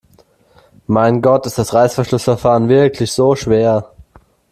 [0.87, 3.93] Mein Gott, ist das Reißverschlussverfahren wirklich so schwer?